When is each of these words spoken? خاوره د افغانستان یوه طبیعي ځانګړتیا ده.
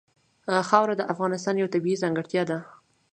خاوره 0.69 0.93
د 0.97 1.01
افغانستان 1.13 1.55
یوه 1.61 1.73
طبیعي 1.75 2.01
ځانګړتیا 2.03 2.43
ده. 2.49 2.57